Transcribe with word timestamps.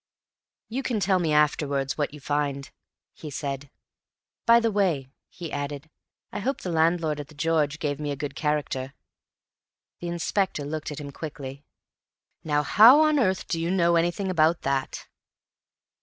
"You 0.67 0.81
can 0.81 0.99
tell 0.99 1.19
me 1.19 1.31
afterwards 1.31 1.95
what 1.95 2.11
you 2.11 2.19
find," 2.19 2.71
he 3.13 3.29
said. 3.29 3.69
"By 4.47 4.59
the 4.59 4.71
way," 4.71 5.11
he 5.29 5.51
added, 5.51 5.91
"I 6.31 6.39
hope 6.39 6.61
the 6.61 6.71
landlord 6.71 7.19
at 7.19 7.27
'The 7.27 7.35
George' 7.35 7.77
gave 7.77 7.99
me 7.99 8.09
a 8.09 8.15
good 8.15 8.33
character?" 8.35 8.95
The 9.99 10.07
Inspector 10.07 10.65
looked 10.65 10.89
at 10.89 10.99
him 10.99 11.11
quickly. 11.11 11.65
"Now 12.43 12.63
how 12.63 13.01
on 13.01 13.19
earth 13.19 13.47
do 13.47 13.61
you 13.61 13.69
know 13.69 13.95
anything 13.95 14.31
about 14.31 14.63
that?" 14.63 15.05